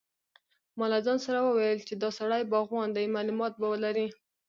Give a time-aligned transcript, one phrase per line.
[0.77, 4.07] ما له ځان سره وویل چې دا سړی باغوان دی معلومات به ولري.